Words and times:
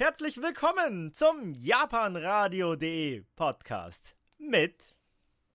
Herzlich 0.00 0.40
willkommen 0.40 1.12
zum 1.12 1.54
japanradio.de 1.54 3.24
Podcast 3.34 4.14
mit 4.38 4.94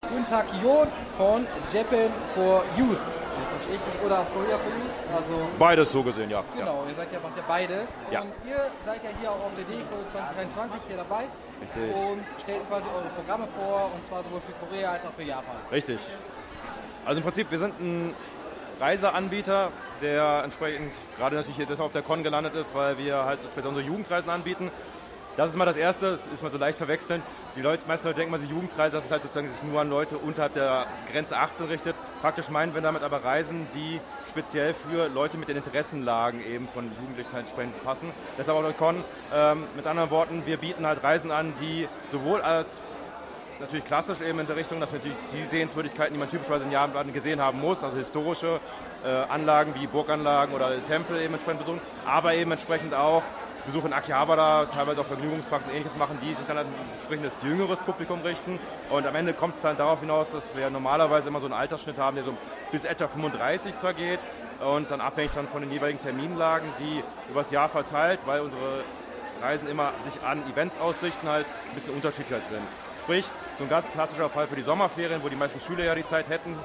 Guten 0.02 0.26
Tag, 0.26 0.46
Jon 0.62 0.90
von 1.16 1.48
Japan 1.74 2.12
for 2.36 2.66
Use. 2.78 2.92
Ist 2.92 3.54
das 3.54 3.70
richtig? 3.72 4.02
Oder 4.06 4.28
Korea 4.34 4.58
for 4.58 4.74
Use? 4.84 5.16
Also 5.16 5.48
Beides 5.58 5.90
so 5.94 6.04
gesehen, 6.04 6.30
ja. 6.30 6.44
genau, 6.58 6.86
ihr 6.90 6.94
seid 6.94 7.14
ja, 7.14 7.22
macht 7.22 7.38
ja 7.38 7.44
beides. 7.48 8.02
Ja. 8.12 8.20
Und 8.24 8.34
ihr 8.46 8.70
seid 8.84 9.02
ja 9.06 9.12
hier 9.18 9.32
auch 9.32 9.46
auf 9.46 9.56
der 9.56 9.64
DECO 9.64 10.12
2023 10.12 10.82
hier 10.90 10.98
dabei. 10.98 11.24
Richtig. 11.62 11.96
Und 11.96 12.26
stellt 12.42 12.68
quasi 12.68 12.86
eure 12.94 13.10
Programme 13.16 13.48
vor, 13.56 13.94
und 13.96 14.06
zwar 14.06 14.24
sowohl 14.24 14.42
für 14.42 14.66
Korea 14.66 14.92
als 14.92 15.06
auch 15.06 15.14
für 15.14 15.24
Japan. 15.24 15.56
Richtig. 15.72 16.00
Also 17.06 17.20
im 17.20 17.24
Prinzip, 17.24 17.50
wir 17.50 17.60
sind 17.60 17.80
ein 17.80 18.14
Reiseanbieter, 18.80 19.72
der 20.02 20.42
entsprechend 20.44 20.94
gerade 21.18 21.36
natürlich 21.36 21.58
jetzt 21.58 21.80
auf 21.80 21.92
der 21.92 22.02
Con 22.02 22.24
gelandet 22.24 22.56
ist, 22.56 22.74
weil 22.74 22.98
wir 22.98 23.26
halt 23.26 23.40
besondere 23.56 23.84
Jugendreisen 23.84 24.30
anbieten. 24.30 24.72
Das 25.36 25.50
ist 25.50 25.56
mal 25.58 25.66
das 25.66 25.78
Erste, 25.78 26.12
das 26.12 26.28
ist 26.28 26.44
mal 26.44 26.50
so 26.50 26.60
leicht 26.60 26.78
verwechseln. 26.78 27.24
Die 27.56 27.62
Leute, 27.62 27.88
meisten 27.88 28.06
Leute 28.06 28.18
denken 28.18 28.32
mal, 28.32 28.38
so 28.38 28.46
Jugendreise, 28.46 28.98
dass 28.98 29.06
es 29.06 29.12
halt 29.12 29.24
sozusagen 29.24 29.48
sich 29.48 29.64
nur 29.64 29.82
an 29.82 29.90
Leute 29.90 30.20
unterhalb 30.20 30.54
der 30.54 30.86
Grenze 31.12 31.36
18 31.36 31.66
richtet. 31.68 31.96
Faktisch 32.22 32.50
meinen 32.50 32.76
wir 32.76 32.82
damit 32.82 33.02
aber 33.02 33.24
Reisen, 33.24 33.66
die 33.74 34.00
speziell 34.30 34.76
für 34.76 35.08
Leute 35.08 35.40
mit 35.40 35.50
den 35.50 35.58
Interessenlagen 35.58 36.40
eben 36.46 36.68
von 36.68 36.86
Jugendlichen 37.00 37.34
halt 37.34 37.46
entsprechend 37.46 37.84
passen. 37.84 38.12
Deshalb 38.38 38.60
auch 38.60 38.64
der 38.64 38.74
Con. 38.74 39.04
Ähm, 39.34 39.64
mit 39.76 39.88
anderen 39.88 40.12
Worten, 40.12 40.44
wir 40.46 40.58
bieten 40.58 40.86
halt 40.86 41.04
Reisen 41.04 41.32
an, 41.32 41.56
die 41.60 41.88
sowohl 42.10 42.42
als 42.42 42.80
natürlich 43.64 43.86
klassisch 43.86 44.22
eben 44.22 44.40
in 44.40 44.48
der 44.48 44.56
Richtung, 44.56 44.80
dass 44.80 44.94
natürlich 44.94 45.18
die 45.32 45.44
Sehenswürdigkeiten, 45.44 46.14
die 46.14 46.20
man 46.20 46.30
typischerweise 46.30 46.66
in 46.66 46.72
Japan 46.72 47.12
gesehen 47.12 47.42
haben 47.42 47.60
muss, 47.60 47.84
also 47.84 47.98
historische 47.98 48.60
äh, 49.04 49.08
Anlagen 49.08 49.74
wie 49.76 49.88
Burganlagen 49.88 50.54
oder 50.54 50.84
Tempel 50.86 51.20
eben 51.20 51.34
entsprechend 51.34 51.60
besuchen, 51.60 51.82
aber 52.06 52.34
eben 52.36 52.52
entsprechend 52.52 52.94
auch 52.94 53.24
Besuche 53.66 53.88
in 53.88 53.94
Akihabara, 53.94 54.66
teilweise 54.66 55.02
auch 55.02 55.06
Vergnügungsparks 55.06 55.68
und 55.68 55.72
ähnliches 55.72 55.96
machen, 55.96 56.18
die 56.22 56.34
sich 56.34 56.46
dann 56.46 56.58
an 56.58 56.66
ein 56.66 56.90
entsprechendes 56.92 57.42
jüngeres 57.44 57.82
Publikum 57.82 58.22
richten. 58.22 58.60
Und 58.90 59.08
am 59.08 59.16
Ende 59.16 59.34
kommt 59.34 59.56
es 59.56 59.62
dann 59.62 59.78
darauf 59.78 60.02
hinaus, 60.02 60.32
dass 60.32 60.54
wir 60.56 60.70
normalerweise 60.70 61.30
immer 61.30 61.40
so 61.40 61.46
einen 61.46 61.54
Altersschnitt 61.54 61.98
haben, 61.98 62.16
der 62.16 62.26
so 62.26 62.34
bis 62.72 62.84
etwa 62.84 63.08
35 63.08 63.78
zwar 63.78 63.94
geht 63.94 64.26
und 64.60 64.92
dann 64.92 65.00
abhängig 65.00 65.32
dann 65.32 65.48
von 65.48 65.62
den 65.62 65.72
jeweiligen 65.72 66.00
Terminlagen, 66.00 66.68
die 66.78 67.04
übers 67.32 67.52
Jahr 67.52 67.70
verteilt, 67.70 68.20
weil 68.26 68.42
unsere 68.42 68.84
Reisen 69.42 69.70
immer 69.70 69.94
sich 70.04 70.22
an 70.22 70.44
Events 70.52 70.78
ausrichten, 70.78 71.30
halt 71.30 71.46
ein 71.46 71.74
bisschen 71.74 71.94
unterschiedlich 71.94 72.34
halt 72.34 72.46
sind. 72.46 72.93
Sprich, 73.04 73.26
so 73.58 73.66
ein 73.66 73.70
ganz 73.70 73.92
klassischer 73.92 74.30
Fall 74.30 74.48
für 74.48 74.56
die 74.56 74.62
Sommerferien, 74.62 75.22
wo 75.22 75.28
die 75.28 75.36
meisten 75.36 75.60
Schüler 75.60 75.84
ja 75.84 75.94
die 75.94 76.06
Zeit 76.06 76.30
hätten, 76.30 76.56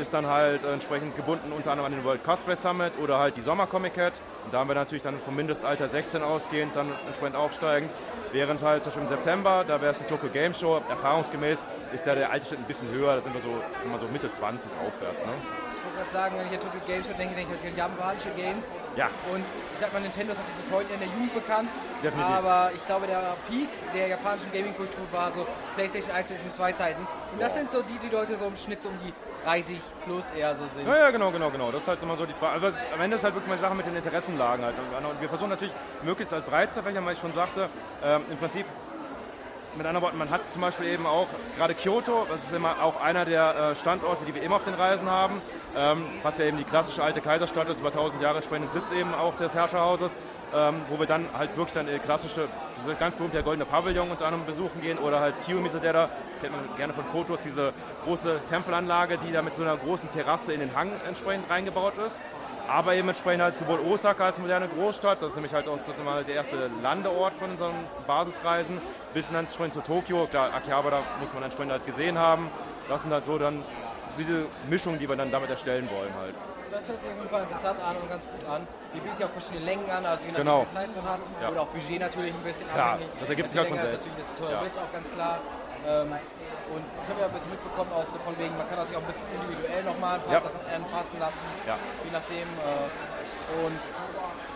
ist 0.00 0.14
dann 0.14 0.26
halt 0.26 0.64
entsprechend 0.64 1.14
gebunden 1.16 1.52
unter 1.52 1.70
anderem 1.70 1.92
an 1.92 1.98
den 1.98 2.02
World 2.02 2.24
Cosplay 2.24 2.56
Summit 2.56 2.98
oder 2.98 3.18
halt 3.18 3.36
die 3.36 3.42
Sommer 3.42 3.66
Comic 3.66 3.92
Cat. 3.92 4.22
Und 4.46 4.54
da 4.54 4.60
haben 4.60 4.68
wir 4.68 4.74
natürlich 4.74 5.02
dann 5.02 5.20
vom 5.20 5.36
Mindestalter 5.36 5.86
16 5.88 6.22
ausgehend 6.22 6.76
dann 6.76 6.88
entsprechend 7.06 7.36
aufsteigend. 7.36 7.92
Während 8.32 8.62
halt 8.62 8.84
zum 8.84 8.90
Beispiel 8.92 9.02
im 9.02 9.08
September, 9.08 9.64
da 9.68 9.82
wäre 9.82 9.92
es 9.92 9.98
die 9.98 10.04
Tokyo 10.04 10.30
Game 10.30 10.54
Show, 10.54 10.80
erfahrungsgemäß 10.88 11.62
ist 11.92 12.06
da 12.06 12.14
der 12.14 12.30
Altersschnitt 12.30 12.60
ein 12.60 12.66
bisschen 12.66 12.90
höher, 12.90 13.16
da 13.16 13.20
sind 13.20 13.34
wir 13.34 13.42
so, 13.42 13.50
sind 13.80 13.92
wir 13.92 13.98
so 13.98 14.06
Mitte 14.06 14.30
20 14.30 14.72
aufwärts. 14.86 15.26
Ne? 15.26 15.32
Gerade 16.02 16.10
sagen, 16.10 16.34
wenn 16.38 16.46
ich 16.50 16.54
an 16.58 16.60
Tokyo 16.60 16.80
Game 16.86 17.02
Show 17.04 17.14
denke, 17.16 17.34
denke 17.38 17.54
ich 17.54 17.68
an 17.70 17.76
japanische 17.76 18.30
Games. 18.34 18.74
Ja. 18.96 19.06
Und 19.30 19.38
ich 19.38 19.78
sag 19.78 19.92
mal, 19.92 20.02
Nintendo 20.02 20.32
ist 20.34 20.38
natürlich 20.42 20.62
bis 20.66 20.72
heute 20.74 20.90
in 20.94 20.98
der 20.98 21.08
Jugend 21.14 21.32
bekannt. 21.34 21.68
Definitiv. 22.02 22.34
Aber 22.34 22.70
ich 22.74 22.84
glaube, 22.86 23.06
der 23.06 23.22
Peak 23.48 23.68
der 23.94 24.08
japanischen 24.08 24.50
Gaming-Kultur 24.52 25.06
war 25.12 25.30
so 25.30 25.46
PlayStation 25.76 26.10
1, 26.10 26.26
PlayStation 26.26 26.52
2 26.58 26.72
Zeiten. 26.72 27.06
Und 27.32 27.40
das 27.40 27.54
sind 27.54 27.70
so 27.70 27.82
die, 27.82 27.98
die 28.02 28.10
Leute 28.10 28.34
so 28.36 28.46
im 28.46 28.56
Schnitt 28.56 28.82
so 28.82 28.88
um 28.88 28.98
die 29.06 29.14
30 29.46 29.78
plus 30.04 30.24
eher 30.36 30.56
so 30.56 30.66
sind. 30.74 30.86
Ja, 30.86 30.98
ja, 31.06 31.10
genau, 31.10 31.30
genau, 31.30 31.50
genau. 31.50 31.70
Das 31.70 31.82
ist 31.82 31.88
halt 31.88 32.02
immer 32.02 32.16
so 32.16 32.26
die 32.26 32.34
Frage. 32.34 32.56
Aber 32.56 32.68
es- 32.68 32.78
am 32.92 33.00
Ende 33.00 33.14
ist 33.16 33.22
halt 33.22 33.34
wirklich 33.34 33.48
mal 33.54 33.58
Sache 33.58 33.74
mit 33.74 33.86
den 33.86 33.94
Interessenlagen 33.94 34.64
halt. 34.64 34.74
Und 34.78 35.20
wir 35.20 35.28
versuchen 35.28 35.50
natürlich 35.50 35.74
möglichst 36.02 36.32
halt 36.32 36.46
breit 36.46 36.72
zu 36.72 36.82
fächern, 36.82 37.06
weil 37.06 37.14
ich 37.14 37.20
schon 37.20 37.32
sagte, 37.32 37.68
ähm, 38.02 38.22
im 38.30 38.38
Prinzip 38.38 38.66
mit 39.76 39.86
anderen 39.86 40.02
Worten, 40.04 40.18
man 40.18 40.30
hat 40.30 40.40
zum 40.52 40.62
Beispiel 40.62 40.86
eben 40.88 41.06
auch 41.06 41.26
gerade 41.56 41.74
Kyoto, 41.74 42.26
das 42.28 42.44
ist 42.44 42.52
immer 42.52 42.82
auch 42.82 43.02
einer 43.02 43.24
der 43.24 43.72
äh, 43.72 43.74
Standorte, 43.74 44.24
die 44.26 44.34
wir 44.34 44.42
immer 44.42 44.56
auf 44.56 44.64
den 44.64 44.74
Reisen 44.74 45.10
haben, 45.10 45.40
ähm, 45.76 46.04
was 46.22 46.38
ja 46.38 46.44
eben 46.44 46.58
die 46.58 46.64
klassische 46.64 47.02
alte 47.02 47.20
Kaiserstadt 47.20 47.68
ist, 47.68 47.80
über 47.80 47.88
1000 47.88 48.20
Jahre 48.20 48.36
entsprechend 48.36 48.72
Sitz 48.72 48.90
eben 48.90 49.14
auch 49.14 49.36
des 49.36 49.54
Herrscherhauses, 49.54 50.16
ähm, 50.54 50.82
wo 50.88 50.98
wir 50.98 51.06
dann 51.06 51.26
halt 51.32 51.56
wirklich 51.56 51.72
dann 51.72 51.86
die 51.86 51.98
klassische, 51.98 52.48
ganz 52.98 53.16
berühmt 53.16 53.34
der 53.34 53.42
Goldene 53.42 53.64
Pavillon 53.64 54.10
unter 54.10 54.26
anderem 54.26 54.44
besuchen 54.44 54.82
gehen 54.82 54.98
oder 54.98 55.20
halt 55.20 55.34
Kiyomizu-dera, 55.46 56.10
kennt 56.40 56.52
man 56.52 56.76
gerne 56.76 56.92
von 56.92 57.04
Fotos, 57.06 57.40
diese 57.40 57.72
große 58.04 58.40
Tempelanlage, 58.48 59.18
die 59.26 59.32
da 59.32 59.40
mit 59.40 59.54
so 59.54 59.62
einer 59.62 59.76
großen 59.76 60.10
Terrasse 60.10 60.52
in 60.52 60.60
den 60.60 60.74
Hang 60.76 60.90
entsprechend 61.06 61.48
reingebaut 61.48 61.94
ist. 61.98 62.20
Aber 62.72 62.94
eben 62.94 63.06
entsprechend 63.08 63.42
halt 63.42 63.58
sowohl 63.58 63.80
Osaka 63.80 64.24
als 64.24 64.38
moderne 64.38 64.66
Großstadt, 64.66 65.20
das 65.20 65.32
ist 65.32 65.34
nämlich 65.36 65.52
halt 65.52 65.68
auch 65.68 65.78
mal 66.06 66.24
der 66.24 66.36
erste 66.36 66.70
Landeort 66.82 67.34
von 67.34 67.50
unseren 67.50 67.74
Basisreisen, 68.06 68.80
bis 69.12 69.26
dann 69.26 69.40
entsprechend 69.40 69.74
zu 69.74 69.80
Tokio. 69.82 70.26
Klar, 70.26 70.54
Akihabara 70.54 71.02
muss 71.20 71.34
man 71.34 71.42
entsprechend 71.42 71.72
halt 71.72 71.84
gesehen 71.84 72.16
haben. 72.18 72.50
Das 72.88 73.02
sind 73.02 73.12
halt 73.12 73.26
so 73.26 73.36
dann 73.36 73.62
diese 74.16 74.46
Mischung, 74.70 74.98
die 74.98 75.06
wir 75.06 75.16
dann 75.16 75.30
damit 75.30 75.50
erstellen 75.50 75.86
wollen 75.90 76.14
halt. 76.18 76.34
Das 76.70 76.88
hört 76.88 77.02
sich 77.02 77.10
auf 77.10 77.16
jeden 77.18 77.28
Fall 77.28 77.42
interessant 77.42 77.78
an 77.86 77.96
und 78.00 78.08
ganz 78.08 78.24
gut 78.26 78.48
an. 78.48 78.66
Wir 78.94 79.02
bieten 79.02 79.16
ja 79.20 79.26
auch 79.26 79.30
verschiedene 79.32 79.64
Längen 79.66 79.90
an, 79.90 80.06
also 80.06 80.24
je 80.24 80.32
nachdem, 80.32 80.44
Genau. 80.46 80.60
wie 80.62 80.64
viel 80.64 80.74
Zeit 80.74 80.96
man 80.96 81.04
hat. 81.12 81.20
Ja. 81.42 81.48
Oder 81.50 81.60
auch 81.60 81.66
Budget 81.66 82.00
natürlich 82.00 82.32
ein 82.32 82.40
bisschen 82.42 82.68
Klar, 82.72 82.92
abhängig. 82.94 83.12
das 83.20 83.28
ergibt 83.28 83.50
sich 83.50 83.54
Je 83.56 83.60
halt 83.60 83.68
von 83.68 83.78
selbst. 83.78 84.08
natürlich, 84.08 84.16
desto 84.16 84.34
teurer 84.40 84.52
Ja. 84.56 84.60
wird 84.64 84.72
es 84.72 84.78
auch 84.78 84.92
ganz 84.92 85.10
klar. 85.10 85.38
Ähm, 85.86 86.12
und 86.72 86.84
ich 86.86 87.08
habe 87.10 87.20
ja 87.20 87.26
ein 87.26 87.34
bisschen 87.34 87.50
mitbekommen, 87.50 87.90
auch 87.92 88.06
so 88.06 88.18
von 88.22 88.34
wegen, 88.38 88.56
man 88.56 88.66
kann 88.68 88.78
natürlich 88.78 88.96
auch 88.96 89.04
ein 89.06 89.10
bisschen 89.12 89.28
individuell 89.34 89.82
nochmal 89.84 90.16
ein 90.16 90.22
paar 90.22 90.34
Ja. 90.34 90.40
Sachen 90.40 90.60
anpassen 90.70 91.18
lassen. 91.18 91.44
Ja. 91.66 91.76
Je 92.06 92.10
nachdem. 92.12 92.48
Äh, 92.48 93.66
und 93.66 93.76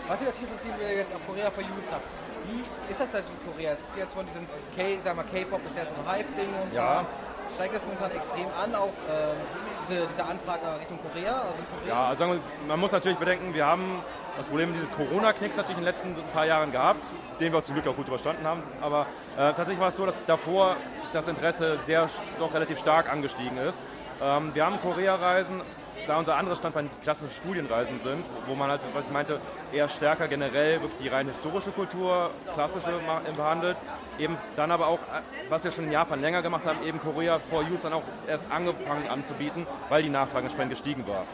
was 0.08 0.20
mich 0.20 0.28
natürlich 0.30 0.48
interessiert, 0.48 0.74
wenn 0.80 0.88
ihr 0.88 0.96
jetzt 1.02 1.12
auf 1.14 1.20
Korea 1.26 1.50
for 1.50 1.64
Use 1.64 1.90
habt. 1.92 2.06
Wie 2.46 2.62
ist 2.90 3.00
das 3.00 3.12
jetzt 3.12 3.28
mit 3.28 3.42
Korea? 3.52 3.72
Es 3.72 3.80
ist 3.90 3.96
jetzt 3.96 4.14
von 4.14 4.24
diesem 4.24 4.46
K, 4.76 4.98
sag 5.02 5.16
mal, 5.16 5.24
K-Pop 5.26 5.60
ist 5.66 5.76
ja 5.76 5.82
so 5.84 5.92
ein 5.98 6.06
Hype-Ding 6.06 6.48
und 6.62 6.72
Ja. 6.72 7.04
steigt 7.52 7.74
das 7.74 7.84
momentan 7.84 8.12
extrem 8.12 8.46
an, 8.62 8.74
auch 8.74 8.94
ähm, 9.10 9.36
diese, 9.82 10.06
diese 10.06 10.24
Anfrage 10.24 10.62
Richtung 10.78 10.98
Korea, 11.10 11.32
also 11.42 11.60
Korea. 11.74 11.88
Ja, 11.92 12.06
also 12.08 12.18
sagen 12.20 12.32
wir, 12.38 12.40
man 12.68 12.78
muss 12.80 12.92
natürlich 12.92 13.18
bedenken, 13.18 13.52
wir 13.52 13.66
haben 13.66 14.00
das 14.36 14.48
Problem 14.48 14.72
dieses 14.72 14.90
Corona-Knicks 14.92 15.56
natürlich 15.56 15.78
in 15.78 15.84
den 15.84 15.92
letzten 15.92 16.14
paar 16.32 16.46
Jahren 16.46 16.72
gehabt, 16.72 17.12
den 17.40 17.52
wir 17.52 17.62
zum 17.64 17.74
Glück 17.74 17.86
auch 17.88 17.96
gut 17.96 18.08
überstanden 18.08 18.46
haben. 18.46 18.62
Aber 18.80 19.06
äh, 19.36 19.52
tatsächlich 19.54 19.80
war 19.80 19.88
es 19.88 19.96
so, 19.96 20.06
dass 20.06 20.24
davor 20.26 20.76
das 21.12 21.28
Interesse 21.28 21.78
sehr 21.84 22.08
doch 22.38 22.52
relativ 22.52 22.78
stark 22.78 23.10
angestiegen 23.10 23.56
ist. 23.58 23.82
Ähm, 24.22 24.50
wir 24.54 24.66
haben 24.66 24.80
Korea-Reisen, 24.80 25.60
da 26.06 26.18
unser 26.18 26.36
anderes 26.36 26.58
Standbein 26.58 26.88
die 26.94 27.02
klassischen 27.02 27.32
Studienreisen 27.32 27.98
sind, 27.98 28.22
wo 28.46 28.54
man 28.54 28.70
halt, 28.70 28.80
was 28.92 29.06
ich 29.06 29.12
meinte, 29.12 29.40
eher 29.72 29.88
stärker 29.88 30.28
generell 30.28 30.80
wirklich 30.82 31.00
die 31.02 31.08
rein 31.08 31.26
historische 31.26 31.72
Kultur, 31.72 32.30
klassische 32.54 32.92
behandelt. 33.36 33.76
Eben 34.18 34.36
dann 34.54 34.70
aber 34.70 34.86
auch, 34.88 34.98
äh, 34.98 35.22
was 35.48 35.64
wir 35.64 35.70
schon 35.70 35.84
in 35.84 35.92
Japan 35.92 36.20
länger 36.20 36.42
gemacht 36.42 36.66
haben, 36.66 36.78
eben 36.86 37.00
Korea 37.00 37.38
for 37.50 37.62
Youth 37.62 37.82
dann 37.82 37.94
auch 37.94 38.04
erst 38.28 38.44
angefangen 38.50 39.08
anzubieten, 39.08 39.66
weil 39.88 40.02
die 40.02 40.10
Nachfrage 40.10 40.44
entsprechend 40.44 40.70
gestiegen 40.70 41.06
war. 41.08 41.24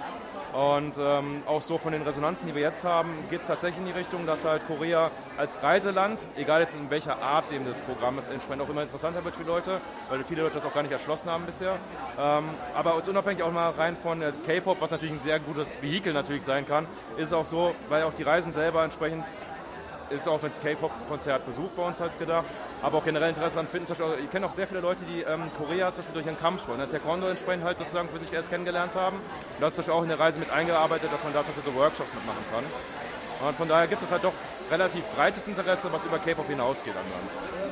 Und 0.52 0.94
ähm, 0.98 1.42
auch 1.46 1.62
so 1.62 1.78
von 1.78 1.92
den 1.92 2.02
Resonanzen, 2.02 2.46
die 2.46 2.54
wir 2.54 2.60
jetzt 2.60 2.84
haben, 2.84 3.10
geht 3.30 3.40
es 3.40 3.46
tatsächlich 3.46 3.78
in 3.80 3.86
die 3.86 3.98
Richtung, 3.98 4.26
dass 4.26 4.44
halt 4.44 4.66
Korea 4.66 5.10
als 5.38 5.62
Reiseland, 5.62 6.26
egal 6.36 6.60
jetzt 6.60 6.74
in 6.76 6.90
welcher 6.90 7.22
Art 7.22 7.50
eben 7.52 7.64
des 7.64 7.80
Programmes, 7.80 8.28
entsprechend 8.28 8.62
auch 8.62 8.68
immer 8.68 8.82
interessanter 8.82 9.24
wird 9.24 9.34
für 9.34 9.44
Leute, 9.44 9.80
weil 10.10 10.22
viele 10.24 10.42
Leute 10.42 10.54
das 10.54 10.66
auch 10.66 10.74
gar 10.74 10.82
nicht 10.82 10.92
erschlossen 10.92 11.30
haben 11.30 11.46
bisher. 11.46 11.76
Ähm, 12.18 12.44
aber 12.74 12.96
unabhängig 12.96 13.42
auch 13.42 13.50
mal 13.50 13.70
rein 13.70 13.96
von 13.96 14.20
K-Pop, 14.20 14.78
was 14.80 14.90
natürlich 14.90 15.14
ein 15.14 15.24
sehr 15.24 15.40
gutes 15.40 15.80
Vehikel 15.80 16.12
natürlich 16.12 16.44
sein 16.44 16.66
kann, 16.66 16.86
ist 17.16 17.28
es 17.28 17.32
auch 17.32 17.46
so, 17.46 17.74
weil 17.88 18.02
auch 18.02 18.12
die 18.12 18.22
Reisen 18.22 18.52
selber 18.52 18.84
entsprechend 18.84 19.32
ist 20.10 20.28
auch 20.28 20.42
mit 20.42 20.52
K-Pop-Konzertbesuch 20.60 21.70
bei 21.70 21.86
uns 21.86 22.00
halt 22.00 22.18
gedacht, 22.18 22.44
aber 22.82 22.98
auch 22.98 23.04
generell 23.04 23.28
Interesse 23.28 23.60
an 23.60 23.66
Fitness. 23.66 23.96
Ich 24.22 24.30
kenne 24.30 24.46
auch 24.46 24.52
sehr 24.52 24.66
viele 24.66 24.80
Leute, 24.80 25.04
die 25.04 25.22
ähm, 25.22 25.50
Korea 25.56 25.92
zum 25.94 26.02
Beispiel 26.02 26.14
durch 26.14 26.28
einen 26.28 26.38
Kampfsport, 26.38 26.78
ne, 26.78 26.88
Taekwondo 26.88 27.28
entsprechend 27.28 27.64
halt 27.64 27.78
sozusagen 27.78 28.08
für 28.08 28.18
sich 28.18 28.32
erst 28.32 28.50
kennengelernt 28.50 28.94
haben. 28.96 29.16
Und 29.16 29.60
das 29.60 29.72
ist 29.72 29.78
Beispiel 29.78 29.94
auch 29.94 30.02
in 30.02 30.08
der 30.08 30.18
Reise 30.18 30.40
mit 30.40 30.50
eingearbeitet, 30.50 31.10
dass 31.12 31.22
man 31.22 31.32
da 31.32 31.44
zum 31.44 31.54
Beispiel 31.54 31.72
so 31.72 31.78
Workshops 31.78 32.12
mitmachen 32.14 32.44
kann. 32.52 33.48
Und 33.48 33.56
von 33.56 33.68
daher 33.68 33.86
gibt 33.86 34.02
es 34.02 34.10
halt 34.10 34.24
doch 34.24 34.34
relativ 34.70 35.04
breites 35.16 35.46
Interesse, 35.48 35.92
was 35.92 36.04
über 36.04 36.18
K-Pop 36.18 36.46
hinausgeht 36.46 36.94
Land. 36.94 37.71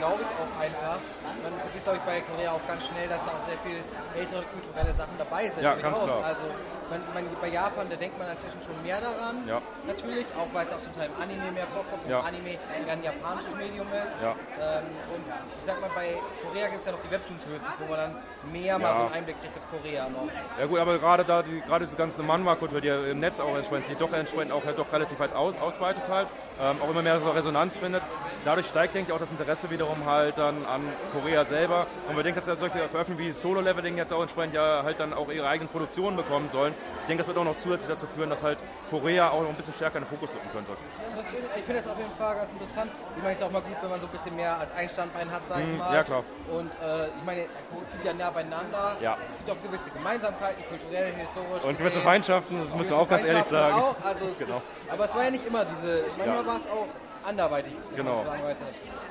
Glaube 0.00 0.20
ich 0.24 0.32
auch 0.40 0.52
einfach. 0.60 0.98
Man 1.44 1.52
vergisst, 1.60 1.84
glaube 1.84 1.98
ich, 2.00 2.04
bei 2.08 2.16
Korea 2.24 2.50
auch 2.56 2.64
ganz 2.66 2.82
schnell, 2.88 3.06
dass 3.08 3.20
da 3.24 3.30
auch 3.36 3.44
sehr 3.44 3.60
viel 3.60 3.78
ältere 4.16 4.42
kulturelle 4.48 4.92
Sachen 4.96 5.16
dabei 5.18 5.48
sind. 5.48 5.62
Ja, 5.62 5.74
ganz 5.76 6.00
klar. 6.00 6.24
Also 6.24 6.44
man, 6.90 7.00
man, 7.14 7.24
bei 7.40 7.48
Japan, 7.48 7.86
da 7.88 7.96
denkt 7.96 8.18
man 8.18 8.26
inzwischen 8.32 8.60
schon 8.64 8.74
mehr 8.82 8.98
daran. 9.00 9.46
Ja. 9.46 9.62
Natürlich, 9.86 10.26
auch 10.34 10.50
weil 10.52 10.66
es 10.66 10.72
auch 10.72 10.82
zum 10.82 10.90
Teil 10.96 11.08
im 11.12 11.16
Anime 11.22 11.52
mehr 11.52 11.68
vorkommt 11.70 12.02
Ja. 12.08 12.20
Anime 12.20 12.58
ein 12.58 13.02
japanisches 13.04 13.54
Medium 13.54 13.86
ist. 13.94 14.16
Ja. 14.18 14.34
Ähm, 14.58 14.90
und 15.14 15.24
ich 15.28 15.64
sag 15.64 15.80
mal, 15.80 15.90
bei 15.94 16.18
Korea 16.42 16.66
gibt 16.68 16.80
es 16.80 16.86
ja 16.86 16.92
noch 16.92 17.02
die 17.06 17.10
Webtoons 17.12 17.42
höchstens, 17.46 17.76
wo 17.78 17.86
man 17.86 17.98
dann 18.00 18.12
mehr 18.50 18.78
mal 18.78 18.88
Ja. 18.90 18.96
so 18.96 19.04
einen 19.06 19.14
Einblick 19.14 19.36
kriegt 19.40 19.54
auf 19.56 19.66
Korea 19.70 20.08
noch. 20.08 20.26
Ja 20.58 20.66
gut, 20.66 20.78
aber 20.80 20.98
gerade 20.98 21.24
da 21.24 21.42
die, 21.42 21.60
gerade 21.60 21.84
diese 21.84 21.96
ganze 21.96 22.22
Manhwa-Kultur, 22.24 22.80
die 22.80 22.88
ja 22.88 22.98
im 23.06 23.18
Netz 23.18 23.38
auch 23.38 23.54
entsprechend 23.54 23.86
sich 23.86 23.96
doch 23.96 24.12
entsprechend 24.12 24.52
auch 24.52 24.64
halt 24.64 24.78
doch 24.78 24.90
relativ 24.92 25.18
weit 25.20 25.34
aus, 25.34 25.54
ausweitet 25.60 26.08
halt, 26.10 26.26
ähm, 26.60 26.76
auch 26.82 26.90
immer 26.90 27.02
mehr 27.02 27.20
so 27.20 27.30
Resonanz 27.30 27.78
findet. 27.78 28.02
Dadurch 28.44 28.66
steigt, 28.66 28.94
denke 28.94 29.10
ich, 29.10 29.14
auch 29.14 29.20
das 29.20 29.30
Interesse 29.30 29.70
wiederum 29.70 29.89
wiederum 29.90 30.06
halt 30.06 30.38
dann 30.38 30.56
an 30.66 30.82
Korea 31.12 31.44
selber. 31.44 31.86
Und 32.08 32.16
wir 32.16 32.22
denken, 32.22 32.40
dass 32.40 32.48
ja 32.48 32.56
solche 32.56 32.78
Veröffentlichungen 32.88 33.18
wie 33.18 33.32
Solo-Leveling 33.32 33.96
jetzt 33.96 34.12
auch 34.12 34.22
entsprechend 34.22 34.54
ja 34.54 34.82
halt 34.84 35.00
dann 35.00 35.12
auch 35.12 35.28
ihre 35.30 35.48
eigenen 35.48 35.68
Produktionen 35.68 36.16
bekommen 36.16 36.48
sollen. 36.48 36.74
Ich 37.00 37.06
denke, 37.06 37.18
das 37.20 37.28
wird 37.28 37.38
auch 37.38 37.44
noch 37.44 37.58
zusätzlich 37.58 37.90
dazu 37.90 38.06
führen, 38.06 38.30
dass 38.30 38.42
halt 38.42 38.58
Korea 38.90 39.30
auch 39.30 39.42
noch 39.42 39.48
ein 39.50 39.54
bisschen 39.56 39.74
stärker 39.74 39.98
in 39.98 40.04
den 40.04 40.08
Fokus 40.10 40.30
rücken 40.34 40.48
könnte. 40.52 40.72
Find, 40.72 41.38
ich 41.56 41.64
finde 41.64 41.80
das 41.82 41.90
auf 41.90 41.98
jeden 41.98 42.12
Fall 42.16 42.36
ganz 42.36 42.52
interessant. 42.52 42.90
Ich 43.16 43.22
meine, 43.22 43.32
es 43.34 43.40
ist 43.40 43.44
auch 43.46 43.50
mal 43.50 43.62
gut, 43.62 43.76
wenn 43.80 43.90
man 43.90 44.00
so 44.00 44.06
ein 44.06 44.12
bisschen 44.12 44.36
mehr 44.36 44.58
als 44.58 44.72
ein 44.72 44.88
Standbein 44.88 45.30
hat, 45.30 45.46
sag 45.46 45.58
ich 45.60 45.66
Mhm, 45.66 45.78
mal. 45.78 45.94
ja, 45.94 46.02
klar. 46.04 46.24
Und 46.50 46.70
äh, 46.82 47.06
ich 47.06 47.24
meine, 47.24 47.40
es 47.82 47.92
liegt 47.92 48.04
ja 48.04 48.12
nah 48.14 48.30
beieinander. 48.30 48.96
Ja. 49.00 49.16
Es 49.28 49.36
gibt 49.36 49.50
auch 49.50 49.62
gewisse 49.62 49.90
Gemeinsamkeiten, 49.90 50.64
kulturell, 50.68 51.12
historisch. 51.14 51.64
Und 51.64 51.72
gewisse 51.78 51.84
gesehen. 51.96 52.02
Feindschaften, 52.02 52.58
das 52.58 52.74
müssen 52.74 52.90
wir 52.90 52.98
auch 52.98 53.08
ganz 53.08 53.24
ehrlich 53.24 53.44
sagen. 53.44 53.74
Auch, 53.74 53.96
also 54.04 54.26
es 54.30 54.38
Genau. 54.38 54.56
ist, 54.56 54.68
aber 54.90 55.04
es 55.04 55.14
war 55.14 55.24
ja 55.24 55.30
nicht 55.30 55.46
immer 55.46 55.64
diese, 55.64 56.04
manchmal 56.16 56.36
Ja. 56.38 56.46
war 56.46 56.56
es 56.56 56.66
auch 56.66 56.86
anderweitig. 57.24 57.72
Genau. 57.96 58.24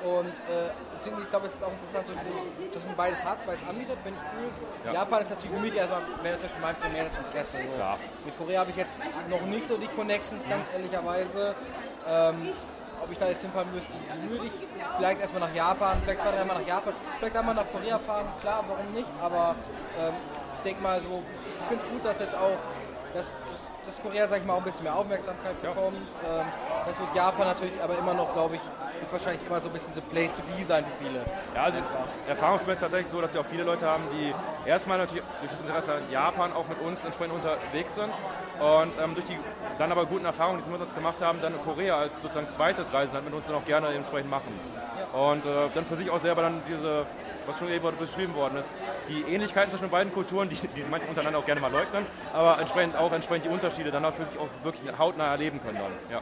Und 0.04 0.34
äh, 0.48 0.70
deswegen, 0.94 1.16
ich 1.20 1.30
glaube, 1.30 1.46
es 1.46 1.54
ist 1.54 1.64
auch 1.64 1.72
interessant, 1.72 2.06
so 2.06 2.14
dieses, 2.14 2.72
dass 2.72 2.86
man 2.86 2.96
beides 2.96 3.24
hat, 3.24 3.44
beides 3.46 3.62
anbietet, 3.68 3.98
finde 4.02 4.18
ich 4.18 4.26
cool. 4.36 4.50
Ja. 4.86 4.92
Japan 5.00 5.22
ist 5.22 5.30
natürlich 5.30 5.56
für 5.56 5.62
mich 5.62 5.74
erstmal, 5.76 6.02
wäre 6.22 6.38
zum 6.38 6.48
Beispiel 6.48 6.62
mein 6.62 6.76
primäres 6.76 7.16
Interesse. 7.16 7.56
So. 7.58 7.74
Klar. 7.76 7.98
Mit 8.24 8.38
Korea 8.38 8.60
habe 8.60 8.70
ich 8.70 8.76
jetzt 8.76 9.00
noch 9.28 9.42
nicht 9.42 9.66
so 9.66 9.76
die 9.76 9.88
Connections, 9.88 10.48
ganz 10.48 10.66
ehrlicherweise. 10.72 11.54
Ähm, 12.08 12.52
ob 13.02 13.10
ich 13.10 13.18
da 13.18 13.28
jetzt 13.28 13.42
hinfahren 13.42 13.72
müsste, 13.72 13.94
würde 14.28 14.46
ich 14.46 14.52
vielleicht 14.96 15.20
erstmal 15.20 15.40
nach 15.40 15.54
Japan, 15.54 15.98
vielleicht 16.02 16.20
zwei, 16.20 16.32
dreimal 16.32 16.58
nach 16.58 16.66
Japan, 16.66 16.92
vielleicht 17.18 17.36
einmal 17.36 17.54
nach 17.54 17.70
Korea 17.72 17.98
fahren, 17.98 18.26
klar, 18.40 18.64
warum 18.68 18.92
nicht, 18.92 19.08
aber 19.22 19.54
ähm, 19.98 20.12
ich 20.56 20.60
denke 20.62 20.82
mal 20.82 21.00
so, 21.00 21.22
ich 21.60 21.68
finde 21.68 21.86
es 21.86 21.90
gut, 21.90 22.04
dass 22.04 22.18
jetzt 22.18 22.34
auch, 22.34 22.58
dass, 23.14 23.28
dass 23.28 23.69
Korea, 24.02 24.28
sag 24.28 24.40
ich 24.40 24.44
mal, 24.44 24.54
auch 24.54 24.58
ein 24.58 24.64
bisschen 24.64 24.84
mehr 24.84 24.94
Aufmerksamkeit 24.94 25.60
bekommt. 25.62 25.96
Ähm, 25.96 26.46
das 26.86 26.98
wird 26.98 27.14
Japan 27.14 27.46
natürlich 27.46 27.82
aber 27.82 27.98
immer 27.98 28.14
noch, 28.14 28.32
glaube 28.32 28.56
ich, 28.56 28.60
wird 29.00 29.12
wahrscheinlich 29.12 29.46
immer 29.46 29.60
so 29.60 29.68
ein 29.68 29.72
bisschen 29.72 29.94
so 29.94 30.00
Place 30.02 30.34
to 30.34 30.42
be 30.42 30.64
sein 30.64 30.84
für 30.84 31.04
viele. 31.04 31.24
Ja, 31.54 31.64
also 31.64 31.78
erfahrungsgemäß 32.28 32.78
tatsächlich 32.78 33.10
so, 33.10 33.20
dass 33.20 33.32
wir 33.34 33.40
auch 33.40 33.46
viele 33.46 33.64
Leute 33.64 33.86
haben, 33.86 34.04
die 34.12 34.34
erstmal 34.68 34.98
natürlich 34.98 35.24
durch 35.40 35.50
das 35.50 35.60
Interesse 35.60 35.94
an 35.94 36.02
Japan 36.10 36.52
auch 36.52 36.68
mit 36.68 36.80
uns 36.80 37.04
entsprechend 37.04 37.34
unterwegs 37.34 37.94
sind 37.94 38.12
und 38.60 38.92
ähm, 39.02 39.14
durch 39.14 39.26
die 39.26 39.38
dann 39.78 39.90
aber 39.90 40.04
guten 40.04 40.26
Erfahrungen, 40.26 40.58
die 40.58 40.64
sie 40.64 40.70
mit 40.70 40.80
uns 40.80 40.94
gemacht 40.94 41.22
haben, 41.22 41.40
dann 41.40 41.54
Korea 41.62 41.96
als 41.96 42.20
sozusagen 42.20 42.48
zweites 42.50 42.92
Reisen 42.92 43.14
halt 43.14 43.24
mit 43.24 43.32
uns 43.32 43.46
dann 43.46 43.56
auch 43.56 43.64
gerne 43.64 43.88
entsprechend 43.88 44.30
machen. 44.30 44.52
Und 45.12 45.46
äh, 45.46 45.68
dann 45.74 45.86
für 45.86 45.96
sich 45.96 46.10
auch 46.10 46.18
selber 46.18 46.42
dann 46.42 46.62
diese, 46.68 47.06
was 47.46 47.58
schon 47.58 47.70
eben 47.70 47.96
beschrieben 47.96 48.34
worden 48.34 48.58
ist, 48.58 48.72
die 49.08 49.22
Ähnlichkeiten 49.32 49.70
zwischen 49.70 49.86
den 49.86 49.90
beiden 49.90 50.12
Kulturen, 50.12 50.48
die, 50.48 50.56
die 50.56 50.82
sie 50.82 50.90
manche 50.90 51.06
untereinander 51.06 51.38
auch 51.38 51.46
gerne 51.46 51.60
mal 51.60 51.72
leugnen, 51.72 52.06
aber 52.32 52.58
entsprechend 52.58 52.96
auch 52.96 53.10
entsprechend 53.12 53.46
die 53.46 53.48
Unterschiede 53.48 53.90
dann 53.90 54.04
auch 54.04 54.14
für 54.14 54.24
sich 54.24 54.38
auch 54.38 54.48
wirklich 54.62 54.82
hautnah 54.98 55.30
erleben 55.30 55.60
können 55.62 55.78
dann. 55.78 55.92
Ja. 56.10 56.20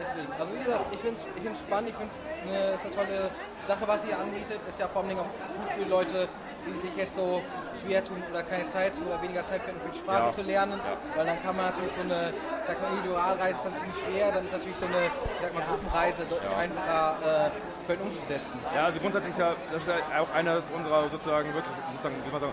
Deswegen, 0.00 0.28
also 0.38 0.52
wie 0.54 0.64
gesagt, 0.64 0.86
ich 0.92 0.98
finde 0.98 1.18
es 1.52 1.58
spannend, 1.58 1.90
ich 1.90 1.96
finde 1.96 2.12
es 2.14 2.80
eine, 2.84 2.94
eine 2.94 2.94
tolle 2.94 3.30
Sache, 3.66 3.86
was 3.86 4.04
ihr 4.06 4.18
anbietet. 4.18 4.60
Ist 4.68 4.80
ja 4.80 4.88
vor 4.88 5.02
allem 5.02 5.18
auch 5.18 5.24
gut 5.24 5.70
für 5.76 5.88
Leute, 5.88 6.28
die 6.66 6.78
sich 6.86 6.96
jetzt 6.96 7.16
so 7.16 7.42
schwer 7.80 8.02
tun 8.04 8.22
oder 8.30 8.42
keine 8.42 8.66
Zeit 8.68 8.92
oder 9.04 9.20
weniger 9.22 9.44
Zeit 9.44 9.62
finden, 9.62 9.80
die 9.92 9.98
Sprache 9.98 10.26
Ja. 10.26 10.32
zu 10.32 10.42
lernen. 10.42 10.80
Weil 11.16 11.26
dann 11.26 11.42
kann 11.42 11.56
man 11.56 11.66
natürlich 11.66 11.92
so 11.92 12.00
eine, 12.02 12.32
ich 12.60 12.66
sag 12.66 12.80
mal, 12.80 12.88
Individualreise 12.90 13.56
ist 13.56 13.64
dann 13.64 13.76
ziemlich 13.76 13.96
schwer, 13.98 14.32
dann 14.32 14.44
ist 14.44 14.52
natürlich 14.52 14.76
so 14.76 14.86
eine, 14.86 14.96
ich 15.06 15.40
sag 15.42 15.54
mal, 15.54 15.62
Gruppenreise 15.64 16.22
deutlich 16.24 16.56
einfacher 16.56 17.50
äh, 17.88 17.92
ihn 17.92 18.00
umzusetzen. 18.00 18.58
Ja, 18.74 18.84
also 18.86 19.00
grundsätzlich 19.00 19.32
ist 19.34 19.38
ja, 19.38 19.54
das 19.72 19.82
ist 19.82 19.88
ja 19.88 20.20
auch 20.20 20.30
eines 20.34 20.70
unserer 20.70 21.08
sozusagen 21.10 21.52
wirklich, 21.52 21.74
sozusagen, 21.92 22.16
wie 22.24 22.30
man 22.30 22.40
sagen, 22.40 22.52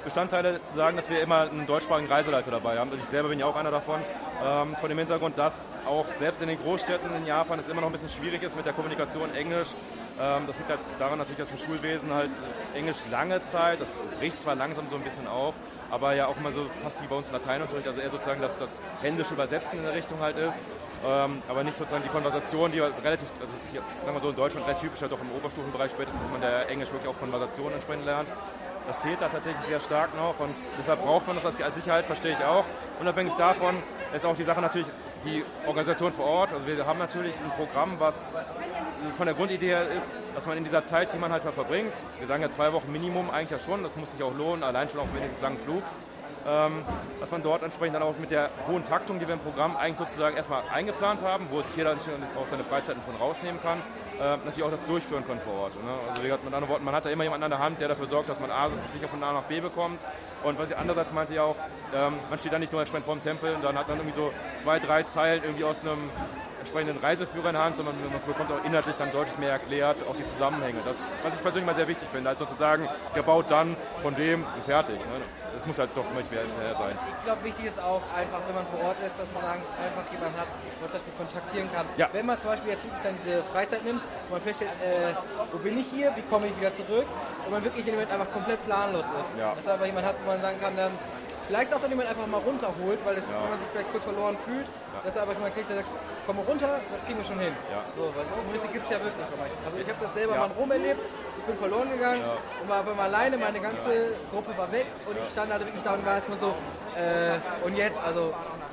Manifestbestandteile 0.00 0.62
zu 0.62 0.74
sagen, 0.74 0.96
dass 0.96 1.10
wir 1.10 1.20
immer 1.20 1.42
einen 1.42 1.66
deutschsprachigen 1.66 2.08
Reiseleiter 2.08 2.50
dabei 2.50 2.78
haben. 2.78 2.90
Also 2.90 3.02
ich 3.02 3.10
selber 3.10 3.28
bin 3.28 3.38
ja 3.38 3.46
auch 3.46 3.56
einer 3.56 3.70
davon, 3.70 4.00
ähm, 4.44 4.74
von 4.80 4.88
dem 4.88 4.98
Hintergrund, 4.98 5.36
dass 5.36 5.68
auch 5.86 6.06
selbst 6.18 6.40
in 6.40 6.48
den 6.48 6.58
Großstädten 6.58 7.14
in 7.14 7.26
Japan 7.26 7.58
es 7.58 7.68
immer 7.68 7.80
noch 7.80 7.88
ein 7.88 7.92
bisschen 7.92 8.08
schwierig 8.08 8.42
ist 8.42 8.56
mit 8.56 8.64
der 8.64 8.72
Kommunikation 8.72 9.34
Englisch. 9.34 9.68
Ähm, 10.18 10.44
das 10.46 10.58
liegt 10.58 10.70
halt 10.70 10.80
daran 10.98 11.18
natürlich, 11.18 11.38
dass 11.38 11.50
im 11.50 11.58
Schulwesen 11.58 12.12
halt 12.14 12.30
Englisch 12.74 12.96
lange 13.10 13.42
Zeit, 13.42 13.80
das 13.80 13.92
bricht 14.18 14.40
zwar 14.40 14.54
langsam 14.54 14.88
so 14.88 14.96
ein 14.96 15.02
bisschen 15.02 15.26
auf, 15.26 15.54
aber 15.90 16.14
ja 16.14 16.26
auch 16.26 16.36
immer 16.36 16.50
so 16.50 16.66
fast 16.82 17.02
wie 17.02 17.06
bei 17.06 17.16
uns 17.16 17.30
Lateinunterricht, 17.30 17.86
also 17.86 18.00
eher 18.00 18.10
sozusagen, 18.10 18.40
dass 18.40 18.56
das 18.56 18.80
händische 19.02 19.34
Übersetzen 19.34 19.78
in 19.78 19.84
der 19.84 19.94
Richtung 19.94 20.20
halt 20.20 20.36
ist, 20.36 20.64
ähm, 21.06 21.42
aber 21.48 21.62
nicht 21.64 21.76
sozusagen 21.76 22.04
die 22.04 22.10
Konversation, 22.10 22.72
die 22.72 22.80
halt 22.80 22.94
relativ, 23.04 23.28
also 23.40 23.54
hier, 23.70 23.82
sagen 24.04 24.16
wir 24.16 24.20
so 24.20 24.30
in 24.30 24.36
Deutschland 24.36 24.66
recht 24.66 24.80
typisch, 24.80 25.02
halt 25.02 25.12
auch 25.12 25.20
im 25.20 25.32
Oberstufenbereich 25.32 25.90
spätestens, 25.90 26.22
dass 26.22 26.30
man 26.30 26.40
der 26.40 26.68
Englisch 26.68 26.90
wirklich 26.92 27.08
auf 27.08 27.18
Konversation 27.18 27.72
entsprechend 27.72 28.04
lernt. 28.04 28.28
Das 28.90 28.98
fehlt 28.98 29.22
da 29.22 29.28
tatsächlich 29.28 29.62
sehr 29.66 29.78
stark 29.78 30.16
noch 30.16 30.40
und 30.40 30.52
deshalb 30.76 31.00
braucht 31.04 31.24
man 31.28 31.36
das 31.36 31.46
als 31.46 31.76
Sicherheit, 31.76 32.06
verstehe 32.06 32.32
ich 32.32 32.44
auch. 32.44 32.64
Unabhängig 32.98 33.32
davon 33.34 33.80
ist 34.12 34.26
auch 34.26 34.34
die 34.34 34.42
Sache 34.42 34.60
natürlich 34.60 34.88
die 35.24 35.44
Organisation 35.64 36.12
vor 36.12 36.24
Ort. 36.24 36.52
Also 36.52 36.66
wir 36.66 36.84
haben 36.84 36.98
natürlich 36.98 37.36
ein 37.36 37.52
Programm, 37.52 38.00
was 38.00 38.20
von 39.16 39.26
der 39.26 39.36
Grundidee 39.36 39.68
her 39.68 39.88
ist, 39.96 40.12
dass 40.34 40.46
man 40.46 40.58
in 40.58 40.64
dieser 40.64 40.82
Zeit, 40.82 41.12
die 41.12 41.18
man 41.18 41.30
halt 41.30 41.44
mal 41.44 41.52
verbringt, 41.52 41.92
wir 42.18 42.26
sagen 42.26 42.42
ja 42.42 42.50
zwei 42.50 42.72
Wochen 42.72 42.90
Minimum 42.90 43.30
eigentlich 43.30 43.50
ja 43.50 43.60
schon, 43.60 43.84
das 43.84 43.96
muss 43.96 44.10
sich 44.10 44.24
auch 44.24 44.34
lohnen, 44.36 44.64
allein 44.64 44.88
schon 44.88 44.98
auch 44.98 45.06
wegen 45.14 45.28
des 45.28 45.40
langen 45.40 45.58
Flugs, 45.58 45.96
dass 46.44 47.30
man 47.30 47.42
dort 47.42 47.62
entsprechend 47.62 47.94
dann 47.94 48.02
auch 48.02 48.16
mit 48.18 48.30
der 48.30 48.50
hohen 48.66 48.84
Taktung, 48.84 49.18
die 49.18 49.26
wir 49.26 49.34
im 49.34 49.40
Programm 49.40 49.76
eigentlich 49.76 49.98
sozusagen 49.98 50.36
erstmal 50.36 50.62
eingeplant 50.72 51.22
haben, 51.22 51.46
wo 51.50 51.60
sich 51.60 51.76
jeder 51.76 51.94
auch 51.94 52.46
seine 52.46 52.64
Freizeiten 52.64 53.02
von 53.02 53.14
rausnehmen 53.16 53.60
kann, 53.60 53.78
äh, 54.20 54.36
natürlich 54.36 54.62
auch 54.62 54.70
das 54.70 54.86
durchführen 54.86 55.26
kann 55.26 55.40
vor 55.40 55.54
Ort. 55.54 55.74
Ne? 55.82 55.90
Also 56.10 56.22
wie 56.22 56.26
gesagt, 56.26 56.44
mit 56.44 56.52
anderen 56.52 56.70
Worten, 56.72 56.84
man 56.84 56.94
hat 56.94 57.06
da 57.06 57.10
immer 57.10 57.24
jemanden 57.24 57.44
an 57.44 57.50
der 57.50 57.58
Hand, 57.58 57.80
der 57.80 57.88
dafür 57.88 58.06
sorgt, 58.06 58.28
dass 58.28 58.38
man 58.38 58.50
A, 58.50 58.68
sicher 58.92 59.08
von 59.08 59.22
A 59.22 59.32
nach 59.32 59.44
B 59.44 59.60
bekommt. 59.60 60.06
Und 60.42 60.58
was 60.58 60.70
ich 60.70 60.76
andererseits 60.76 61.12
meinte 61.12 61.34
ja 61.34 61.44
auch, 61.44 61.56
ähm, 61.94 62.14
man 62.28 62.38
steht 62.38 62.52
da 62.52 62.58
nicht 62.58 62.72
nur 62.72 62.82
entsprechend 62.82 63.06
vor 63.06 63.14
dem 63.14 63.22
Tempel 63.22 63.54
und 63.54 63.64
dann 63.64 63.78
hat 63.78 63.88
dann 63.88 63.96
irgendwie 63.96 64.14
so 64.14 64.30
zwei, 64.58 64.78
drei 64.78 65.02
Zeilen 65.04 65.42
irgendwie 65.42 65.64
aus 65.64 65.80
einem 65.80 66.10
entsprechenden 66.58 66.98
Reiseführer 66.98 67.48
in 67.48 67.54
der 67.54 67.64
Hand, 67.64 67.76
sondern 67.76 67.94
man 67.98 68.12
bekommt 68.26 68.52
auch 68.52 68.64
inhaltlich 68.64 68.96
dann 68.96 69.10
deutlich 69.10 69.38
mehr 69.38 69.52
erklärt, 69.52 70.04
auch 70.08 70.16
die 70.16 70.26
Zusammenhänge. 70.26 70.80
Das, 70.84 71.02
was 71.24 71.34
ich 71.34 71.42
persönlich 71.42 71.66
mal 71.66 71.74
sehr 71.74 71.88
wichtig 71.88 72.08
finde, 72.12 72.28
als 72.28 72.38
sozusagen 72.38 72.88
gebaut 73.14 73.46
dann 73.48 73.76
von 74.02 74.14
dem 74.14 74.44
und 74.44 74.64
fertig. 74.64 74.98
Ne? 74.98 75.49
Das 75.60 75.66
muss 75.66 75.78
halt 75.78 75.90
doch 75.94 76.08
immer 76.08 76.24
mehr 76.24 76.40
mehr 76.56 76.72
sein. 76.72 76.96
Ich 76.96 77.24
glaube, 77.28 77.44
wichtig 77.44 77.66
ist 77.66 77.78
auch 77.78 78.00
einfach, 78.16 78.40
wenn 78.48 78.54
man 78.56 78.64
vor 78.72 78.80
Ort 78.80 78.96
ist, 79.04 79.12
dass 79.20 79.28
man 79.36 79.44
einfach 79.44 80.08
jemanden 80.08 80.40
hat, 80.40 80.48
wo 80.48 80.80
man 80.80 80.88
zum 80.88 80.96
Beispiel 80.96 81.16
kontaktieren 81.20 81.68
kann. 81.68 81.84
Ja. 82.00 82.08
Wenn 82.16 82.24
man 82.24 82.40
zum 82.40 82.48
Beispiel 82.48 82.72
jetzt 82.72 82.84
wirklich 82.88 83.02
dann 83.04 83.12
diese 83.12 83.44
Freizeit 83.52 83.84
nimmt 83.84 84.00
und 84.00 84.30
man 84.32 84.40
feststellt, 84.40 84.72
äh, 84.80 85.12
wo 85.52 85.58
bin 85.58 85.76
ich 85.76 85.84
hier, 85.92 86.16
wie 86.16 86.24
komme 86.32 86.48
ich 86.48 86.56
wieder 86.56 86.72
zurück 86.72 87.04
und 87.44 87.50
man 87.52 87.60
wirklich 87.60 87.84
in 87.84 87.92
dem 87.92 88.00
Moment 88.00 88.08
einfach 88.08 88.32
komplett 88.32 88.64
planlos 88.64 89.04
ist. 89.04 89.36
Ja. 89.36 89.52
Dass 89.52 89.68
einfach 89.68 89.84
jemand 89.84 90.06
hat, 90.06 90.16
wo 90.24 90.32
man 90.32 90.40
sagen 90.40 90.56
kann, 90.64 90.72
dann 90.80 90.92
vielleicht 91.50 91.74
auch 91.74 91.80
dem 91.82 91.90
Moment 91.90 92.08
einfach 92.08 92.28
mal 92.28 92.38
runterholt, 92.46 93.00
weil 93.04 93.16
das, 93.16 93.26
wenn 93.26 93.50
man 93.50 93.58
sich 93.58 93.68
vielleicht 93.74 93.90
kurz 93.90 94.04
verloren 94.04 94.36
fühlt, 94.46 94.66
dass 95.04 95.16
er 95.16 95.22
einfach 95.22 95.34
jemand 95.34 95.54
kriegt, 95.54 95.68
der 95.68 95.76
sagt, 95.82 95.88
komm 96.26 96.36
mal 96.36 96.46
runter, 96.46 96.78
das 96.92 97.02
kriegen 97.04 97.18
wir 97.18 97.26
schon 97.26 97.40
hin. 97.42 97.54
Ja. 97.74 97.82
So, 97.98 98.02
weil 98.14 98.22
diese 98.30 98.42
Momente 98.46 98.68
gibt 98.70 98.84
es 98.86 98.90
ja 98.94 98.98
wirklich 99.02 99.26
bei 99.26 99.36
manchen. 99.42 99.58
Also 99.66 99.76
ich 99.82 99.88
habe 99.90 99.98
das 100.00 100.14
selber 100.14 100.34
Ja. 100.38 100.46
mal 100.46 100.50
rumerlebt, 100.54 101.02
ich 101.02 101.44
bin 101.50 101.56
verloren 101.58 101.90
gegangen 101.90 102.22
und 102.62 102.68
war 102.70 102.80
auf 102.82 102.88
einmal 102.88 103.06
alleine, 103.10 103.34
meine 103.36 103.58
ganze 103.58 104.14
Gruppe 104.30 104.54
war 104.56 104.70
weg 104.70 104.86
und 105.10 105.16
ich 105.18 105.26
stand 105.34 105.50
halt 105.50 105.66
wirklich 105.66 105.82
da 105.82 105.94
und 105.98 106.06
war 106.06 106.14
erstmal 106.14 106.38
so, 106.38 106.54
äh, 106.94 107.66
und 107.66 107.74
jetzt, 107.76 107.98
also 108.06 108.30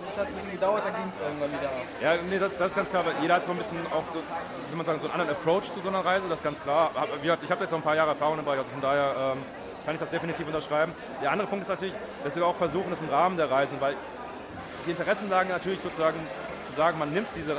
es 0.07 0.15
hat 0.15 0.27
ein 0.27 0.35
bisschen 0.37 0.51
gedauert, 0.51 0.83
dann 0.85 0.93
ging 0.93 1.09
es 1.09 1.17
irgendwann 1.17 1.49
wieder 1.57 1.69
auf. 1.73 1.85
Ja, 1.97 2.13
nee, 2.29 2.37
das, 2.37 2.53
das 2.61 2.67
ist 2.71 2.75
ganz 2.77 2.89
klar, 2.93 3.03
weil 3.09 3.17
jeder 3.25 3.35
hat 3.41 3.43
so 3.43 3.51
ein 3.53 3.57
bisschen 3.57 3.81
auch 3.89 4.05
so, 4.13 4.21
wie 4.69 4.75
man 4.77 4.85
sagen, 4.85 4.99
so 5.01 5.09
einen 5.09 5.17
anderen 5.19 5.33
Approach 5.33 5.73
zu 5.73 5.79
so 5.81 5.89
einer 5.89 6.05
Reise, 6.05 6.29
das 6.29 6.39
ist 6.39 6.43
ganz 6.45 6.61
klar. 6.61 6.91
Hab, 6.93 7.09
ich 7.17 7.25
habe 7.31 7.41
jetzt 7.65 7.71
noch 7.71 7.79
ein 7.79 7.87
paar 7.89 7.95
Jahre 7.97 8.11
Erfahrung 8.13 8.37
dabei, 8.37 8.57
also 8.57 8.69
von 8.69 8.81
daher 8.81 9.33
ähm, 9.33 9.41
kann 9.87 9.95
ich 9.95 10.01
das 10.01 10.09
definitiv 10.09 10.45
unterschreiben. 10.45 10.91
Der 11.21 11.31
andere 11.31 11.47
Punkt 11.47 11.63
ist 11.63 11.69
natürlich, 11.69 11.95
dass 12.21 12.35
wir 12.35 12.45
auch 12.45 12.57
versuchen, 12.57 12.89
das 12.89 13.01
im 13.01 13.07
Rahmen 13.07 13.37
der 13.37 13.49
Reisen, 13.49 13.79
weil 13.79 13.95
die 14.85 14.91
Interessenlagen 14.91 15.47
natürlich 15.49 15.79
sozusagen 15.79 16.19
zu 16.67 16.73
sagen, 16.75 16.99
man 16.99 17.13
nimmt 17.13 17.29
diese 17.37 17.53
äh, 17.53 17.57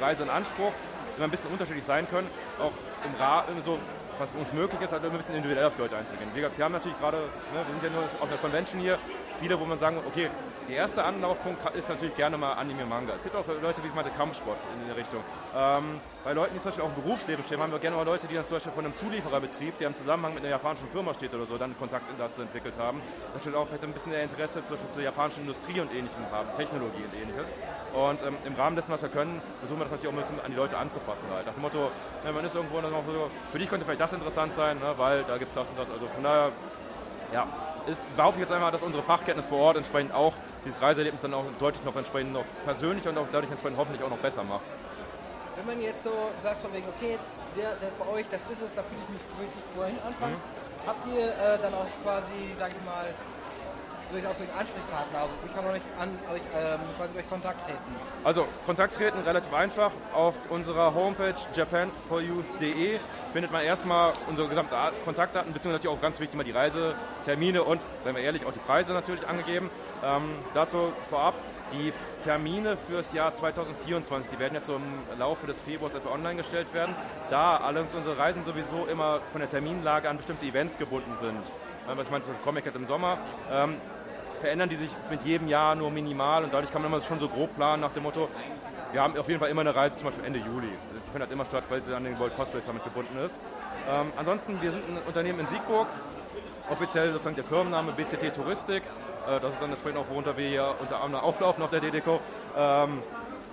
Reise 0.00 0.24
in 0.24 0.30
Anspruch, 0.30 0.72
immer 1.16 1.28
ein 1.28 1.30
bisschen 1.30 1.52
unterschiedlich 1.52 1.84
sein 1.84 2.08
können, 2.10 2.26
auch 2.58 2.72
im 3.06 3.14
Rahmen 3.22 3.62
so 3.64 3.78
was 4.18 4.34
uns 4.34 4.52
möglich 4.52 4.80
ist, 4.80 4.92
halt 4.92 5.04
ein 5.04 5.12
bisschen 5.12 5.36
individuell 5.36 5.66
auf 5.66 5.76
die 5.76 5.82
Leute 5.82 5.96
einzugehen. 5.96 6.34
Gesagt, 6.34 6.58
wir 6.58 6.64
haben 6.64 6.72
natürlich 6.72 6.98
gerade, 6.98 7.18
ne, 7.18 7.62
wir 7.64 7.80
sind 7.80 7.82
ja 7.84 7.90
nur 7.90 8.02
auf 8.02 8.28
einer 8.28 8.38
Convention 8.38 8.80
hier, 8.80 8.98
viele, 9.38 9.60
wo 9.60 9.64
man 9.64 9.78
sagen, 9.78 9.98
okay, 10.04 10.28
der 10.68 10.76
erste 10.76 11.02
Anlaufpunkt 11.02 11.64
ist 11.74 11.88
natürlich 11.88 12.14
gerne 12.14 12.36
mal 12.36 12.52
Anime 12.52 12.84
Manga. 12.84 13.14
Es 13.14 13.22
gibt 13.22 13.34
auch 13.34 13.44
Leute, 13.62 13.82
wie 13.82 13.88
ich 13.88 13.94
meinte, 13.94 14.10
Kampfsport 14.10 14.58
in 14.80 14.86
der 14.86 14.96
Richtung. 14.96 15.20
Ähm, 15.56 15.98
bei 16.24 16.34
Leuten, 16.34 16.54
die 16.54 16.60
zum 16.60 16.70
Beispiel 16.70 16.84
auch 16.84 16.94
im 16.94 17.02
Berufsleben 17.02 17.42
stehen, 17.42 17.60
haben 17.60 17.72
wir 17.72 17.78
gerne 17.78 17.96
mal 17.96 18.04
Leute, 18.04 18.26
die 18.26 18.34
dann 18.34 18.44
zum 18.44 18.56
Beispiel 18.56 18.72
von 18.72 18.84
einem 18.84 18.94
Zuliefererbetrieb, 18.94 19.78
der 19.78 19.88
im 19.88 19.94
Zusammenhang 19.94 20.34
mit 20.34 20.42
einer 20.42 20.50
japanischen 20.50 20.88
Firma 20.88 21.14
steht 21.14 21.32
oder 21.32 21.46
so, 21.46 21.56
dann 21.56 21.76
Kontakt 21.78 22.04
dazu 22.18 22.42
entwickelt 22.42 22.78
haben. 22.78 23.00
Da 23.32 23.40
steht 23.40 23.54
auch 23.54 23.66
vielleicht 23.66 23.84
ein 23.84 23.92
bisschen 23.92 24.12
der 24.12 24.22
Interesse 24.22 24.62
zum 24.64 24.76
Beispiel 24.76 24.92
zur 24.92 25.02
japanischen 25.02 25.40
Industrie 25.40 25.80
und 25.80 25.90
ähnlichem 25.90 26.30
haben, 26.30 26.52
Technologie 26.54 27.02
und 27.02 27.22
ähnliches. 27.22 27.54
Und 27.94 28.22
ähm, 28.26 28.36
im 28.44 28.54
Rahmen 28.54 28.76
dessen, 28.76 28.92
was 28.92 29.00
wir 29.00 29.08
können, 29.08 29.40
versuchen 29.60 29.80
wir 29.80 29.84
das 29.84 29.92
natürlich 29.92 30.08
auch 30.08 30.18
ein 30.18 30.20
bisschen 30.20 30.40
an 30.40 30.50
die 30.50 30.56
Leute 30.56 30.76
anzupassen. 30.76 31.26
Halt. 31.34 31.46
Nach 31.46 31.54
dem 31.54 31.62
Motto, 31.62 31.90
ne, 32.24 32.32
man 32.32 32.44
ist 32.44 32.54
irgendwo 32.54 32.78
dann 32.80 32.92
so, 32.92 33.30
für 33.50 33.58
dich 33.58 33.70
könnte 33.70 33.86
vielleicht 33.86 34.02
das 34.02 34.12
interessant 34.12 34.52
sein, 34.52 34.78
ne, 34.78 34.94
weil 34.98 35.22
da 35.22 35.38
gibt 35.38 35.48
es 35.48 35.54
das 35.54 35.70
und 35.70 35.78
das. 35.78 35.90
Also 35.90 36.06
von 36.08 36.22
daher, 36.22 36.52
ja, 37.32 37.46
ist, 37.88 38.04
behaupte 38.16 38.38
ich 38.38 38.42
jetzt 38.42 38.52
einmal, 38.52 38.70
dass 38.70 38.82
unsere 38.82 39.02
Fachkenntnis 39.02 39.48
vor 39.48 39.58
Ort 39.58 39.76
entsprechend 39.76 40.12
auch 40.12 40.34
dieses 40.64 40.80
Reiseerlebnis 40.82 41.22
dann 41.22 41.34
auch 41.34 41.44
deutlich 41.58 41.84
noch 41.84 41.96
entsprechend 41.96 42.32
noch 42.32 42.44
persönlicher 42.64 43.10
und 43.10 43.18
auch 43.18 43.26
dadurch 43.32 43.50
entsprechend 43.50 43.78
hoffentlich 43.78 44.02
auch 44.02 44.10
noch 44.10 44.18
besser 44.18 44.42
macht. 44.44 44.62
Wenn 45.56 45.66
man 45.66 45.80
jetzt 45.80 46.04
so 46.04 46.12
sagt 46.42 46.62
von 46.62 46.72
wegen, 46.72 46.86
okay, 46.88 47.18
der, 47.56 47.70
der 47.76 47.90
bei 47.98 48.06
euch, 48.18 48.26
das 48.30 48.42
ist 48.50 48.62
es, 48.62 48.74
da 48.74 48.82
fühle 48.82 49.00
ich 49.04 49.08
mich 49.10 49.22
wirklich 49.38 49.64
wohin 49.74 49.98
anfangen, 50.06 50.34
Mhm. 50.36 50.86
habt 50.88 51.06
ihr 51.08 51.26
äh, 51.26 51.58
dann 51.60 51.74
auch 51.74 51.86
quasi, 52.04 52.54
sag 52.58 52.68
ich 52.68 52.84
mal, 52.84 53.06
durchaus 54.10 54.40
einen 54.40 54.50
Ansprechpartner? 54.50 55.18
Also 55.18 55.32
wie 55.44 55.54
kann 55.54 55.64
man 55.64 55.74
euch, 55.74 55.82
an, 55.98 56.08
euch 56.32 56.42
ähm, 56.56 56.80
quasi 56.96 57.12
durch 57.12 57.28
Kontakt 57.28 57.64
treten? 57.64 57.78
Also 58.24 58.46
Kontakt 58.66 58.94
treten 58.96 59.18
relativ 59.20 59.52
einfach. 59.52 59.92
Auf 60.14 60.34
unserer 60.50 60.94
Homepage 60.94 61.34
japanforyouth.de 61.54 62.98
findet 63.32 63.52
man 63.52 63.62
erstmal 63.62 64.12
unsere 64.26 64.48
gesamten 64.48 64.74
Kontaktdaten, 65.04 65.52
beziehungsweise 65.52 65.90
auch 65.90 66.00
ganz 66.00 66.20
wichtig 66.20 66.36
mal 66.36 66.44
die 66.44 66.52
Reisetermine 66.52 67.62
und, 67.62 67.80
seien 68.04 68.16
wir 68.16 68.22
ehrlich, 68.22 68.46
auch 68.46 68.52
die 68.52 68.58
Preise 68.58 68.92
natürlich 68.92 69.26
angegeben. 69.26 69.70
Ähm, 70.04 70.30
dazu 70.54 70.92
vorab, 71.10 71.34
die 71.72 71.92
Termine 72.22 72.76
fürs 72.76 73.12
Jahr 73.12 73.34
2024, 73.34 74.30
die 74.30 74.38
werden 74.38 74.54
jetzt 74.54 74.66
so 74.66 74.76
im 74.76 75.18
Laufe 75.18 75.46
des 75.46 75.60
Februars 75.60 75.94
etwa 75.94 76.10
online 76.10 76.36
gestellt 76.36 76.72
werden, 76.72 76.94
da 77.30 77.58
allerdings 77.58 77.94
unsere 77.94 78.18
Reisen 78.18 78.42
sowieso 78.42 78.86
immer 78.86 79.20
von 79.32 79.40
der 79.40 79.50
Terminlage 79.50 80.08
an 80.08 80.16
bestimmte 80.16 80.46
Events 80.46 80.78
gebunden 80.78 81.14
sind. 81.14 81.52
Was 81.86 82.10
meinst 82.10 82.28
du, 82.28 82.32
Comic 82.44 82.64
Cat 82.64 82.76
im 82.76 82.84
Sommer? 82.84 83.18
Ähm, 83.50 83.76
verändern 84.38 84.68
die 84.68 84.76
sich 84.76 84.90
mit 85.10 85.24
jedem 85.24 85.48
Jahr 85.48 85.74
nur 85.74 85.90
minimal 85.90 86.44
und 86.44 86.52
dadurch 86.52 86.70
kann 86.70 86.82
man 86.82 86.90
immer 86.92 87.00
schon 87.00 87.18
so 87.20 87.28
grob 87.28 87.54
planen 87.56 87.80
nach 87.82 87.92
dem 87.92 88.04
Motto, 88.04 88.28
wir 88.92 89.02
haben 89.02 89.16
auf 89.18 89.28
jeden 89.28 89.40
Fall 89.40 89.50
immer 89.50 89.60
eine 89.60 89.74
Reise, 89.74 89.96
zum 89.96 90.06
Beispiel 90.06 90.24
Ende 90.24 90.38
Juli. 90.38 90.68
Die 90.68 91.10
findet 91.10 91.30
immer 91.30 91.44
statt, 91.44 91.64
weil 91.68 91.82
sie 91.82 91.94
an 91.94 92.04
den 92.04 92.18
World 92.18 92.34
Cosplay 92.34 92.60
Summit 92.60 92.84
gebunden 92.84 93.18
ist. 93.18 93.40
Ähm, 93.90 94.12
ansonsten, 94.16 94.60
wir 94.62 94.70
sind 94.70 94.82
ein 94.88 94.98
Unternehmen 95.06 95.40
in 95.40 95.46
Siegburg, 95.46 95.88
offiziell 96.70 97.12
sozusagen 97.12 97.36
der 97.36 97.44
Firmenname 97.44 97.92
BCT 97.92 98.34
Touristik. 98.34 98.82
Äh, 99.26 99.40
das 99.40 99.54
ist 99.54 99.62
dann 99.62 99.70
entsprechend 99.70 100.00
auch, 100.00 100.08
worunter 100.08 100.36
wir 100.36 100.48
hier 100.48 100.74
unter 100.80 101.02
anderem 101.02 101.24
auflaufen 101.24 101.62
auf 101.62 101.70
der 101.70 101.80
DDCO. 101.80 102.20
Ähm, 102.56 103.02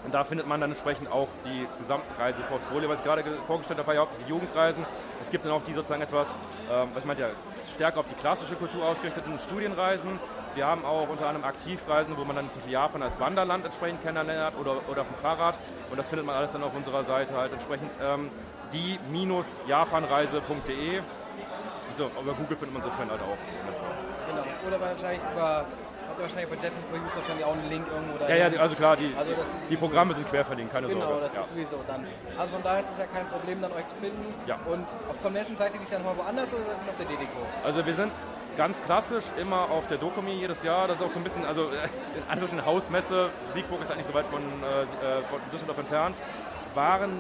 und 0.05 0.13
da 0.13 0.23
findet 0.23 0.45
man 0.45 0.61
dann 0.61 0.69
entsprechend 0.69 1.11
auch 1.11 1.27
die 1.45 1.67
Gesamtreiseportfolio, 1.79 2.87
was 2.87 2.99
ich 2.99 3.05
gerade 3.05 3.23
vorgestellt 3.47 3.79
habe, 3.79 3.95
ja 3.95 4.01
hauptsächlich 4.01 4.29
Jugendreisen. 4.29 4.85
Es 5.19 5.31
gibt 5.31 5.45
dann 5.45 5.51
auch 5.51 5.63
die 5.63 5.73
sozusagen 5.73 6.03
etwas, 6.03 6.35
ähm, 6.71 6.89
was 6.93 7.03
ich 7.03 7.07
meinte, 7.07 7.23
ja, 7.23 7.29
stärker 7.73 8.01
auf 8.01 8.07
die 8.07 8.15
klassische 8.15 8.53
Kultur 8.55 8.85
ausgerichteten 8.85 9.37
Studienreisen. 9.39 10.19
Wir 10.55 10.65
haben 10.65 10.83
auch 10.85 11.09
unter 11.09 11.27
anderem 11.27 11.45
Aktivreisen, 11.45 12.17
wo 12.17 12.23
man 12.23 12.37
dann 12.37 12.49
zum 12.49 12.61
Beispiel 12.61 12.73
Japan 12.73 13.03
als 13.03 13.19
Wanderland 13.19 13.65
entsprechend 13.65 14.01
kennenlernt 14.01 14.57
oder, 14.57 14.77
oder 14.89 15.01
auf 15.01 15.07
dem 15.07 15.17
Fahrrad. 15.17 15.59
Und 15.91 15.97
das 15.97 16.07
findet 16.09 16.25
man 16.25 16.35
alles 16.35 16.51
dann 16.51 16.63
auf 16.63 16.73
unserer 16.73 17.03
Seite 17.03 17.35
halt 17.35 17.51
entsprechend 17.51 17.91
ähm, 18.01 18.31
die-japanreise.de. 18.71 21.01
So, 21.93 22.09
über 22.21 22.33
Google 22.33 22.57
findet 22.57 22.73
man 22.73 22.79
es 22.79 22.85
entsprechend 22.85 23.11
halt 23.11 23.21
auch. 23.21 23.37
Genau. 24.27 24.43
Oder 24.67 24.81
wahrscheinlich 24.81 25.21
über 25.33 25.67
habt 26.15 26.19
ihr 26.19 26.23
wahrscheinlich 26.23 26.49
bei 26.49 26.55
Jeff 26.63 26.73
for 26.89 26.99
Use 26.99 27.15
wahrscheinlich 27.15 27.45
auch 27.45 27.53
einen 27.53 27.69
Link 27.69 27.87
irgendwo 27.87 28.17
da. 28.17 28.29
Ja, 28.29 28.47
ja, 28.47 28.59
also 28.59 28.75
klar, 28.75 28.95
die, 28.95 29.13
also 29.17 29.33
die 29.69 29.77
Programme 29.77 30.13
sind 30.13 30.27
quer 30.29 30.45
verlinkt, 30.45 30.71
keine 30.71 30.87
genau, 30.87 31.01
Sorge. 31.01 31.15
Genau, 31.15 31.25
das 31.25 31.35
ja. 31.35 31.41
ist 31.41 31.49
sowieso 31.49 31.83
dann. 31.87 32.05
Also 32.37 32.53
von 32.53 32.63
daher 32.63 32.79
ist 32.79 32.91
es 32.91 32.99
ja 32.99 33.05
kein 33.05 33.27
Problem, 33.27 33.61
dann 33.61 33.71
euch 33.73 33.87
zu 33.87 33.95
finden. 33.95 34.33
Ja. 34.47 34.57
Und 34.65 34.87
auf 35.09 35.21
Convention 35.21 35.57
seid 35.57 35.73
ihr 35.73 35.79
dies 35.79 35.91
Jahr 35.91 35.99
nochmal 35.99 36.23
woanders 36.23 36.53
oder 36.53 36.63
seid 36.63 36.77
ihr 36.79 36.87
noch 36.87 36.97
der 36.97 37.05
DDCO? 37.05 37.43
Also 37.63 37.85
wir 37.85 37.93
sind 37.93 38.11
ganz 38.57 38.81
klassisch 38.81 39.25
immer 39.39 39.69
auf 39.71 39.87
der 39.87 39.97
Dokumi 39.97 40.31
jedes 40.31 40.63
Jahr. 40.63 40.87
Das 40.87 40.99
ist 40.99 41.05
auch 41.05 41.09
so 41.09 41.19
ein 41.19 41.23
bisschen, 41.23 41.45
also 41.45 41.63
äh, 41.63 41.85
in 42.15 42.23
Anführungsstrichen 42.27 42.65
Hausmesse. 42.65 43.29
Siegburg 43.53 43.81
ist 43.81 43.91
eigentlich 43.91 44.07
so 44.07 44.13
weit 44.13 44.25
von, 44.25 44.41
äh, 44.41 45.21
von 45.23 45.39
Düsseldorf 45.51 45.77
entfernt. 45.79 46.17
Waren, 46.73 47.13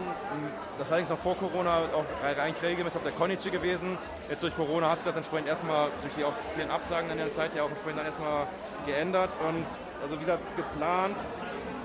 das 0.77 0.89
war 0.89 0.95
allerdings 0.95 1.09
noch 1.09 1.17
vor 1.17 1.37
Corona, 1.37 1.77
auch 1.93 2.03
eigentlich 2.25 2.61
regelmäßig 2.61 2.97
auf 2.97 3.03
der 3.03 3.13
Konichi 3.13 3.49
gewesen. 3.51 3.97
Jetzt 4.29 4.43
durch 4.43 4.53
Corona 4.53 4.89
hat 4.89 4.99
sich 4.99 5.05
das 5.05 5.15
entsprechend 5.15 5.47
erstmal, 5.47 5.87
durch 6.01 6.13
die 6.15 6.25
auch 6.25 6.33
vielen 6.55 6.69
Absagen 6.69 7.09
in 7.09 7.17
der 7.17 7.33
Zeit 7.33 7.55
ja 7.55 7.63
auch 7.63 7.69
entsprechend 7.69 7.99
dann 7.99 8.05
erstmal 8.05 8.47
geändert. 8.85 9.33
Und 9.47 9.65
also 10.03 10.15
wie 10.15 10.19
gesagt, 10.19 10.43
geplant 10.57 11.15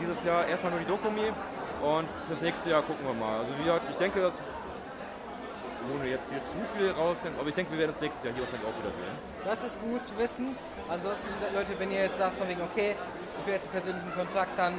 dieses 0.01 0.25
Jahr 0.25 0.49
erstmal 0.49 0.73
nur 0.73 0.81
die 0.81 0.87
Dokumi 0.87 1.31
und 1.83 2.09
fürs 2.27 2.41
nächste 2.41 2.71
Jahr 2.71 2.83
gucken 2.83 3.07
wir 3.07 3.15
mal. 3.15 3.39
Also 3.39 3.53
wie 3.57 3.63
gesagt, 3.63 3.85
ich 3.89 3.97
denke, 3.97 4.21
dass 4.21 4.39
ohne 5.95 6.09
jetzt 6.09 6.31
hier 6.31 6.45
zu 6.45 6.57
viel 6.77 6.91
rausnehmen, 6.91 7.39
aber 7.39 7.49
ich 7.49 7.55
denke, 7.55 7.73
wir 7.73 7.79
werden 7.79 7.91
uns 7.91 8.01
nächstes 8.01 8.25
Jahr 8.25 8.35
hier 8.35 8.43
wahrscheinlich 8.43 8.69
auch 8.69 8.79
wieder 8.79 8.93
sehen. 8.93 9.15
Das 9.45 9.63
ist 9.65 9.81
gut 9.81 10.05
zu 10.05 10.17
wissen. 10.19 10.57
Ansonsten, 10.89 11.29
wie 11.29 11.35
gesagt, 11.35 11.55
Leute, 11.55 11.79
wenn 11.79 11.91
ihr 11.91 12.03
jetzt 12.03 12.19
sagt, 12.19 12.37
von 12.37 12.49
wegen, 12.49 12.61
okay, 12.63 12.95
ich 13.39 13.47
will 13.47 13.55
jetzt 13.55 13.65
einen 13.65 13.73
persönlichen 13.73 14.15
Kontakt, 14.15 14.59
dann, 14.59 14.75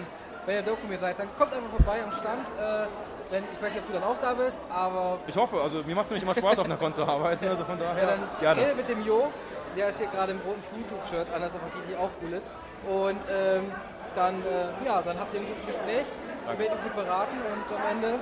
wenn 0.46 0.56
ihr 0.56 0.64
Dokumi 0.64 0.98
seid, 0.98 1.18
dann 1.20 1.30
kommt 1.38 1.54
einfach 1.54 1.72
vorbei 1.72 2.04
am 2.04 2.12
Stand. 2.12 2.46
Äh, 2.60 2.88
wenn, 3.32 3.44
ich 3.46 3.62
weiß 3.64 3.72
nicht, 3.72 3.82
ob 3.82 3.88
du 3.88 3.94
dann 3.94 4.04
auch 4.04 4.20
da 4.22 4.34
bist, 4.34 4.58
aber. 4.70 5.18
Ich 5.26 5.36
hoffe, 5.36 5.62
also 5.62 5.82
mir 5.84 5.96
macht 5.96 6.06
es 6.08 6.12
nämlich 6.12 6.24
immer 6.24 6.36
Spaß, 6.36 6.60
auf 6.60 6.66
einer 6.66 6.76
Con 6.76 6.94
zu 6.94 7.08
arbeiten, 7.08 7.48
also 7.48 7.64
von 7.64 7.80
daher. 7.80 8.04
Ja, 8.04 8.10
dann 8.10 8.20
gerne. 8.42 8.62
Rede 8.62 8.76
mit 8.76 8.90
dem 8.90 9.06
Jo, 9.06 9.32
der 9.78 9.90
ist 9.90 10.00
hier 10.00 10.08
gerade 10.08 10.34
im 10.34 10.40
roten 10.40 10.62
YouTube-Shirt 10.76 11.34
an, 11.34 11.42
das 11.42 11.56
ist 11.56 11.62
natürlich 11.64 11.98
auch 11.98 12.10
cool 12.22 12.34
ist. 12.34 12.50
Und 12.88 13.22
ähm, 13.32 13.72
dann, 14.16 14.36
äh, 14.44 14.86
ja, 14.86 15.02
dann 15.02 15.18
habt 15.18 15.34
ihr 15.34 15.40
ein 15.40 15.48
gutes 15.48 15.66
Gespräch, 15.66 16.06
ihr 16.44 16.60
werdet 16.60 16.84
gut 16.84 16.96
beraten 16.96 17.38
und 17.40 17.64
am 17.72 17.84
Ende 17.90 18.20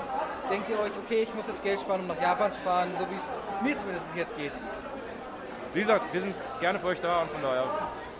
denkt 0.50 0.70
ihr 0.70 0.80
euch, 0.80 0.92
okay, 1.06 1.24
ich 1.24 1.34
muss 1.34 1.48
jetzt 1.48 1.64
Geld 1.64 1.80
sparen, 1.80 2.02
um 2.02 2.08
nach 2.08 2.22
Japan 2.22 2.52
zu 2.52 2.60
fahren, 2.62 2.90
so 3.00 3.06
wie 3.10 3.16
es 3.16 3.30
mir 3.62 3.78
zumindest 3.78 4.08
jetzt 4.16 4.36
geht. 4.36 4.52
Wie 5.74 5.82
gesagt, 5.82 6.12
wir 6.12 6.22
sind 6.22 6.36
gerne 6.60 6.80
für 6.80 6.88
euch 6.88 7.02
da 7.02 7.22
und 7.22 7.32
von 7.32 7.42
daher 7.42 7.66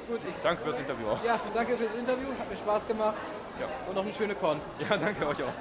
Gut, 0.10 0.22
ich 0.28 0.34
danke 0.42 0.64
fürs 0.64 0.78
Interview 0.80 1.08
auch. 1.08 1.24
Ja, 1.24 1.40
danke 1.54 1.78
fürs 1.78 1.94
Interview, 1.94 2.30
hat 2.40 2.50
mir 2.50 2.58
Spaß 2.58 2.88
gemacht. 2.88 3.14
Ja. 3.60 3.68
Und 3.88 3.94
noch 3.94 4.02
eine 4.02 4.12
schöne 4.12 4.34
Con. 4.34 4.60
Ja, 4.90 4.98
danke 4.98 5.28
euch 5.28 5.44
auch. 5.44 5.54